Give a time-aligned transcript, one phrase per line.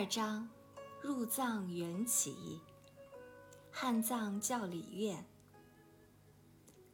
[0.00, 0.48] 二章，
[1.02, 2.58] 入藏缘起。
[3.70, 5.22] 汉藏教理院。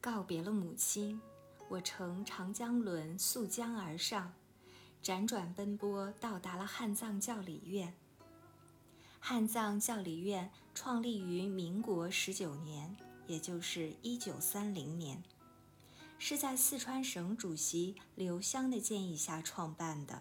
[0.01, 1.21] 告别了母亲，
[1.69, 4.33] 我乘长江轮溯江而上，
[5.05, 7.95] 辗转奔波，到达了汉藏教理院。
[9.21, 12.97] 汉藏教理院创立于民国十九年，
[13.29, 15.23] 也就是一九三零年，
[16.19, 20.21] 是在四川省主席刘湘的建议下创办的。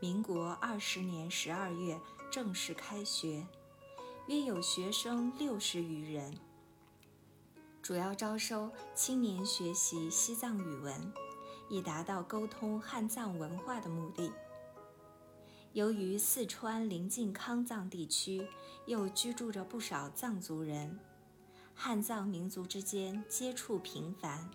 [0.00, 2.00] 民国二十年十二月
[2.30, 3.46] 正式开学，
[4.28, 6.34] 约有学生六十余人，
[7.82, 11.12] 主要招收青年学习西藏语文，
[11.68, 14.32] 以达到沟通汉藏文化的目的。
[15.74, 18.48] 由于四川临近康藏地区，
[18.86, 20.98] 又居住着不少藏族人，
[21.74, 24.50] 汉藏民族之间接触频繁，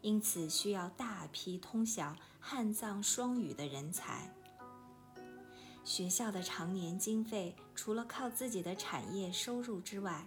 [0.00, 4.34] 因此需要大批通晓汉藏双语的人才。
[5.82, 10.26] 学校的常年经费除了靠自己的产业收入之外，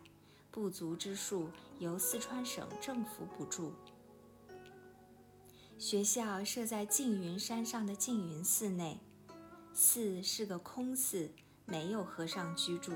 [0.52, 3.72] 不足之数由四川省政府补助。
[5.78, 9.00] 学校设在缙云山上的缙云寺内，
[9.74, 11.31] 寺是个空寺，
[11.66, 12.94] 没有和尚居住。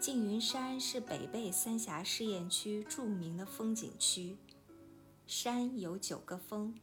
[0.00, 4.36] 缙云山是北碚三峡试验区著名的风景区，
[5.26, 6.74] 山有九个峰，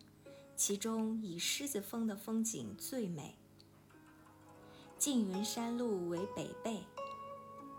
[0.55, 3.35] 其中以狮子峰的风景最美。
[4.99, 6.79] 缙云山路为北碚，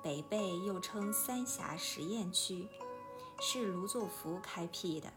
[0.03, 2.69] 北碚又称三峡实验区，
[3.41, 5.13] 是卢作孚开辟的。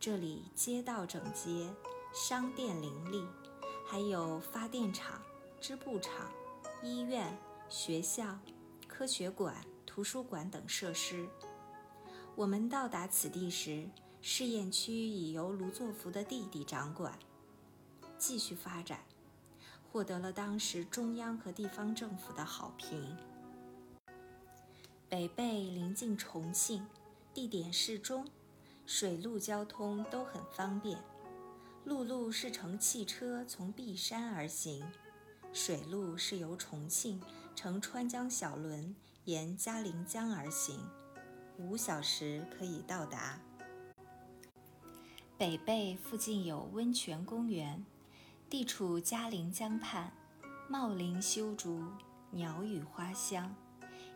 [0.00, 1.72] 这里街道整洁，
[2.12, 3.24] 商店林立，
[3.86, 5.22] 还有发电厂、
[5.60, 6.28] 织布厂、
[6.82, 7.38] 医院、
[7.68, 8.36] 学校、
[8.88, 11.28] 科学馆、图书馆等设施。
[12.34, 13.88] 我们到达此地时，
[14.20, 17.16] 试验区已由卢作孚的弟弟掌管，
[18.18, 18.98] 继续发展。
[19.92, 23.14] 获得了当时中央和地方政府的好评。
[25.06, 26.86] 北碚临近重庆，
[27.34, 28.26] 地点适中，
[28.86, 30.98] 水陆交通都很方便。
[31.84, 34.82] 陆路是乘汽车从璧山而行，
[35.52, 37.20] 水路是由重庆
[37.54, 40.80] 乘川江小轮沿嘉陵江而行，
[41.58, 43.38] 五小时可以到达。
[45.36, 47.84] 北碚附近有温泉公园。
[48.52, 50.12] 地处嘉陵江畔，
[50.68, 51.82] 茂林修竹，
[52.32, 53.56] 鸟语花香，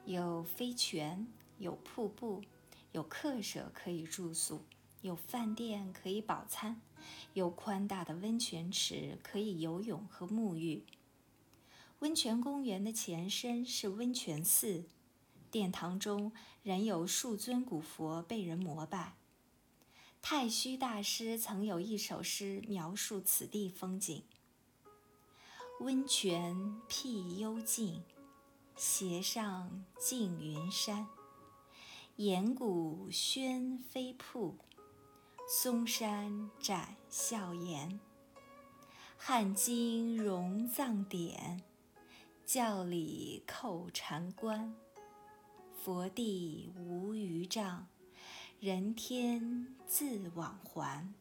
[0.04, 1.26] 有飞泉，
[1.56, 2.42] 有瀑布，
[2.92, 4.60] 有客舍可以住宿，
[5.00, 6.82] 有饭店可以饱餐，
[7.32, 10.84] 有宽大的温泉池可以游泳和沐浴。
[12.00, 14.84] 温泉公园的前身是温泉寺，
[15.50, 16.30] 殿堂中
[16.62, 19.14] 仍有数尊古佛被人膜拜。
[20.28, 24.24] 太虚大师曾有一首诗描述此地风景
[25.78, 28.02] ：“温泉僻幽静，
[28.74, 31.06] 斜上净云山。
[32.16, 34.58] 岩谷轩飞瀑，
[35.48, 38.00] 嵩山展笑颜。
[39.16, 41.62] 汉经融藏典，
[42.44, 44.74] 教理扣禅关。
[45.72, 47.86] 佛地无余障。”
[48.58, 51.12] 人天自往还。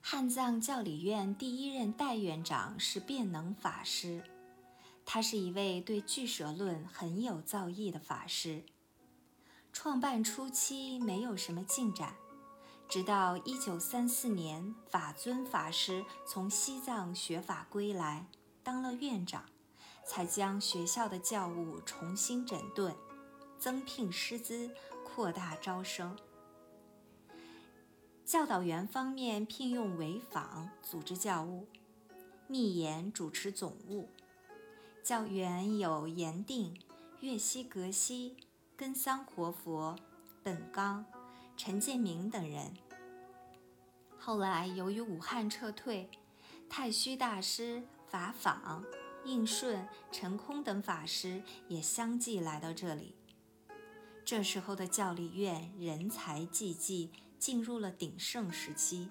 [0.00, 4.22] 汉藏教理院第一任代院长是辩能法师，
[5.04, 8.62] 他是一位对俱舍论很有造诣的法师。
[9.72, 12.14] 创办初期没有什么进展，
[12.88, 18.28] 直到一九三四年，法尊法师从西藏学法归来，
[18.62, 19.44] 当了院长，
[20.06, 22.94] 才将学校的教务重新整顿。
[23.58, 24.70] 增聘师资，
[25.18, 26.16] 扩大招生。
[28.24, 31.66] 教导员方面聘用韦访组织教务，
[32.46, 34.08] 密言主持总务。
[35.02, 36.80] 教员有严定、
[37.18, 38.36] 岳西格西、
[38.76, 39.98] 根桑活佛、
[40.44, 41.04] 本刚、
[41.56, 42.72] 陈建明等人。
[44.20, 46.08] 后来由于武汉撤退，
[46.70, 48.84] 太虚大师、法访、
[49.24, 53.16] 应顺、陈空等法师也相继来到这里。
[54.28, 59.08] 这时候的教理院人才济济，进入了鼎盛时期。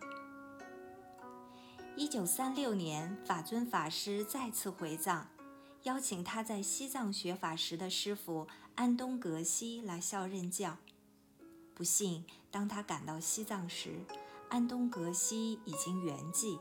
[1.95, 5.27] 一九三六年，法尊法师再次回藏，
[5.85, 10.77] 邀请他在西藏学法时的师傅安东格西来校任教。
[11.73, 14.05] 不幸，当他赶到西藏时，
[14.49, 16.59] 安东格西已经圆寂。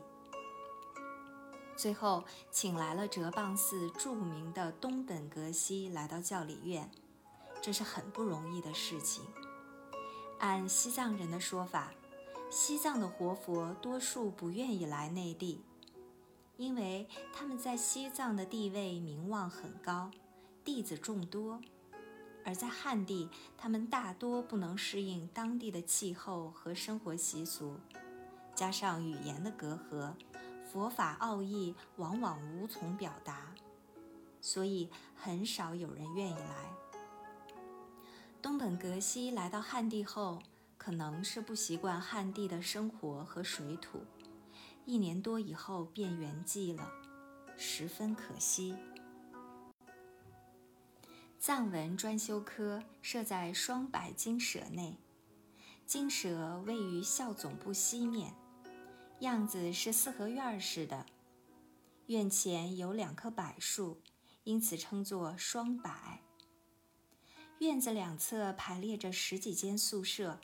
[1.75, 6.89] 最后，请来了哲蚌寺著名的东本格西来到教理院。
[7.67, 9.25] 这是很不容易的事情。
[10.39, 11.91] 按西藏人的说法，
[12.49, 15.61] 西藏的活佛多数不愿意来内地。
[16.55, 20.09] 因为他们在西藏的地位名望很高，
[20.63, 21.59] 弟子众多；
[22.45, 23.27] 而在汉地，
[23.57, 27.75] 他们大多不能适应当地的气候和生活习俗，
[28.55, 30.13] 加上语言的隔阂，
[30.71, 33.53] 佛法奥义往往无从表达，
[34.39, 36.71] 所以很少有人愿意来。
[38.47, 40.41] 东本格西来到汉地后，
[40.77, 43.99] 可能是不习惯汉地的生活和水土。
[44.85, 46.89] 一年多以后便圆寂了，
[47.57, 48.73] 十分可惜。
[51.37, 54.95] 藏文专修科设在双柏精舍内，
[55.85, 58.33] 精舍位于校总部西面，
[59.19, 61.05] 样子是四合院似的。
[62.05, 63.97] 院前有两棵柏树，
[64.45, 65.91] 因此称作双柏。
[67.59, 70.39] 院子两侧排列着十几间宿舍，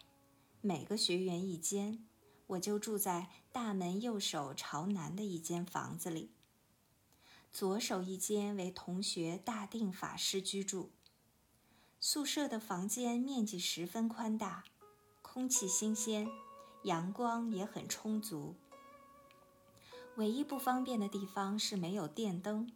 [0.62, 2.04] 每个学员一间。
[2.48, 6.32] 我就住在大门右手朝南的一间房子里。
[7.52, 10.92] 左手一间为同学大定法师居住。
[12.00, 14.64] 宿舍的房间面积十分宽大，
[15.22, 16.28] 空气新鲜，
[16.84, 18.56] 阳光也很充足。
[20.16, 22.72] 唯一不方便的地方是没有电灯。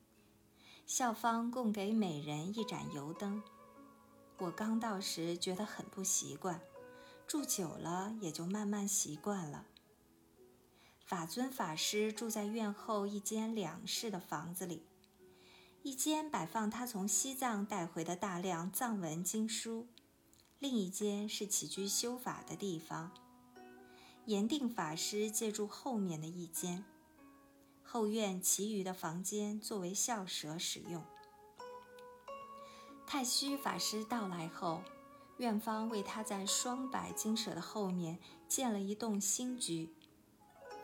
[0.85, 3.43] 校方供给每人一盏油灯。
[4.37, 6.61] 我刚到时觉得很不习惯。
[7.27, 9.65] 住久了也就慢慢习惯了。
[11.05, 14.83] 法尊法师住在院后一间两室的房子里，
[15.81, 19.87] 一间摆放他从西藏带回的大量藏文经书，
[20.59, 23.11] 另一间是起居修法的地方。
[24.25, 26.85] 严定法师借住后面的一间，
[27.83, 31.03] 后院其余的房间作为校舍使用。
[33.07, 34.83] 太虚法师到来后。
[35.37, 38.17] 院方为他在双柏精舍的后面
[38.47, 39.93] 建了一栋新居，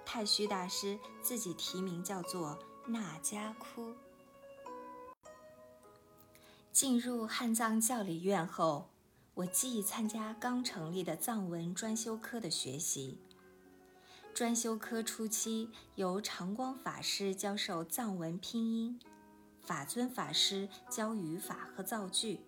[0.05, 3.95] 太虚大师自己题名叫做那家窟。
[6.71, 8.89] 进入汉藏教理院后，
[9.33, 13.19] 我既参加刚成立的藏文专修科的学习。
[14.35, 18.99] 专修科初期由长光法师教授藏文拼音，
[19.63, 22.41] 法尊法师教语法和造句。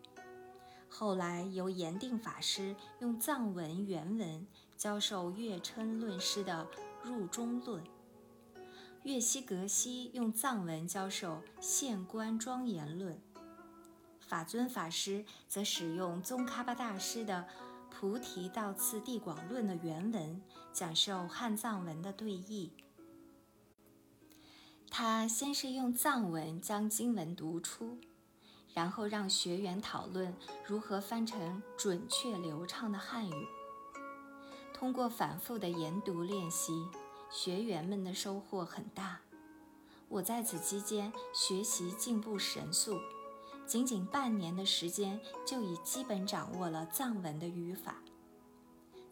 [0.90, 4.48] 后来由严定法师用藏文原文
[4.78, 6.68] 教授月称论师的
[7.10, 7.84] 《入中论》，
[9.04, 13.16] 月西格西用藏文教授《县官庄严论》，
[14.20, 17.46] 法尊法师则使用宗喀巴大师的
[17.94, 20.42] 《菩提道次第广论》的原文
[20.72, 22.72] 讲授汉藏文的对译。
[24.97, 27.97] 他先是用藏文将经文读出。
[28.74, 30.33] 然后让学员讨论
[30.65, 33.47] 如何翻成准确流畅的汉语。
[34.74, 36.88] 通过反复的研读练习，
[37.30, 39.19] 学员们的收获很大。
[40.07, 42.97] 我在此期间学习进步神速，
[43.68, 47.95] 仅仅半年的时间就已基本掌握了藏文的语法。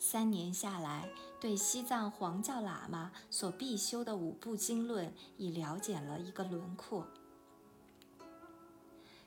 [0.05, 1.07] 三年下来，
[1.39, 7.07] 对西藏黄教喇嘛所必修的五部经论已了解了一个轮廓。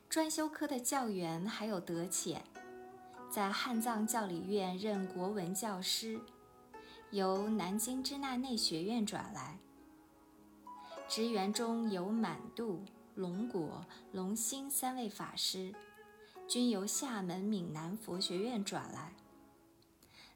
[0.07, 2.43] 专修科的教员还有德潜，
[3.27, 6.19] 在汉藏教理院任国文教师，
[7.09, 9.57] 由南京支那内学院转来。
[11.07, 12.83] 职员中有满度、
[13.15, 15.73] 龙果、龙兴三位法师，
[16.47, 19.11] 均由厦门闽南佛学院转来。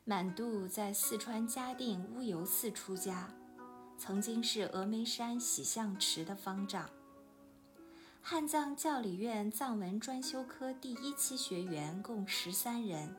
[0.03, 3.31] 满度在四川嘉定乌尤寺出家，
[3.99, 6.89] 曾经是峨眉山喜相池的方丈。
[8.19, 13.15] 汉藏教理院藏文专修科第一期学员共十三人，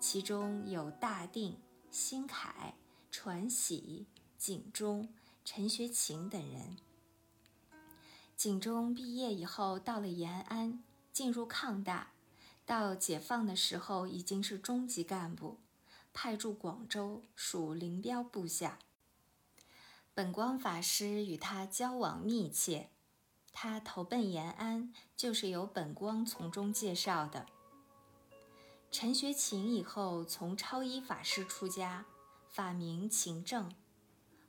[0.00, 1.58] 其中有大定、
[1.90, 2.74] 新凯、
[3.10, 4.06] 传喜、
[4.38, 5.10] 景中、
[5.44, 6.78] 陈学勤等人。
[8.34, 12.12] 景中毕业以后到了延安，进入抗大，
[12.64, 15.58] 到解放的时候已经是中级干部，
[16.20, 18.80] 派驻广州，属林彪部下。
[20.14, 22.90] 本光法师与他交往密切。
[23.52, 27.46] 他投奔延安，就是由本光从中介绍的。
[28.90, 32.04] 陈学勤以后从超一法师出家，
[32.48, 33.72] 法名勤正，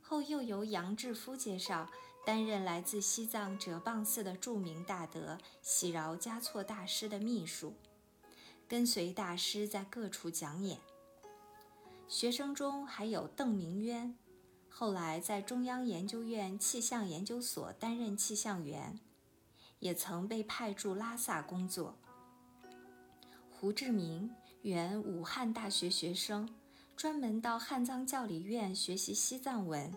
[0.02, 1.88] 后又由杨志夫介绍，
[2.26, 7.76] 担任来自西藏哲蚌寺的著名大德喜饶嘉措大师的秘书，
[8.66, 10.80] 跟随大师在各处讲演。
[12.10, 14.16] 学生中还有邓明渊。
[14.68, 18.98] 后来在中央研究院气象研究所担任气象员，
[19.78, 21.96] 也曾被派驻拉萨工作。
[23.48, 24.28] 胡志明
[24.62, 26.52] 原武汉大学学生，
[26.96, 29.94] 专门到汉藏教理院学习西藏文。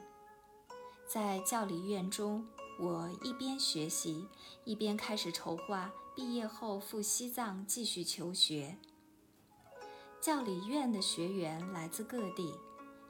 [1.11, 2.45] 在教理院中，
[2.79, 4.27] 我一边学习，
[4.65, 8.77] 一边开始筹划毕业后赴西藏继续求学。
[10.23, 12.53] 教理院的学员来自各地，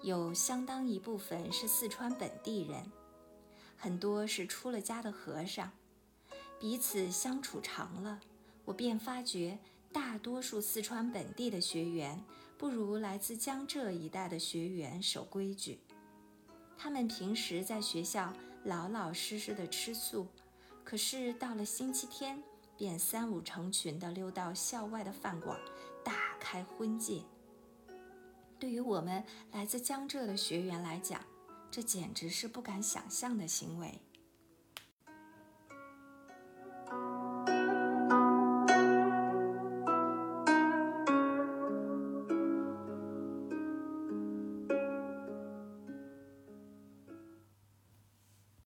[0.01, 2.91] 有相当一部分是四川本地人，
[3.77, 5.71] 很多是出了家的和尚。
[6.59, 8.19] 彼此相处长了，
[8.65, 9.59] 我便发觉，
[9.91, 12.19] 大多数四川本地的学员
[12.57, 15.79] 不如来自江浙一带的学员守规矩。
[16.75, 20.25] 他们平时在学校老老实实的吃素，
[20.83, 22.41] 可是到了星期天，
[22.75, 25.55] 便三五成群的溜到校外的饭馆。
[26.53, 27.23] 开婚戒，
[28.59, 31.19] 对于我们来自江浙的学员来讲，
[31.71, 33.99] 这简直是不敢想象的行为。